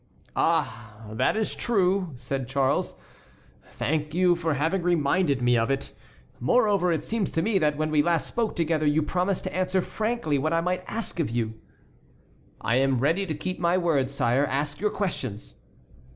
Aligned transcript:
"Ah! 0.35 1.03
that 1.11 1.37
is 1.37 1.53
true," 1.53 2.15
said 2.17 2.47
Charles. 2.49 2.95
"Thank 3.69 4.15
you 4.15 4.35
for 4.35 4.55
having 4.55 4.81
reminded 4.81 5.43
me 5.43 5.55
of 5.59 5.69
it. 5.69 5.93
Moreover, 6.39 6.91
it 6.91 7.03
seems 7.03 7.29
to 7.33 7.43
me 7.43 7.59
that 7.59 7.77
when 7.77 7.91
we 7.91 8.01
last 8.01 8.25
spoke 8.25 8.55
together 8.55 8.87
you 8.87 9.03
promised 9.03 9.43
to 9.43 9.55
answer 9.55 9.79
frankly 9.79 10.39
what 10.39 10.53
I 10.53 10.59
might 10.61 10.83
ask 10.87 11.19
you." 11.19 11.53
"I 12.61 12.77
am 12.77 12.97
ready 12.97 13.27
to 13.27 13.35
keep 13.35 13.59
my 13.59 13.77
word, 13.77 14.09
sire. 14.09 14.43
Ask 14.47 14.79
your 14.79 14.89
questions." 14.89 15.57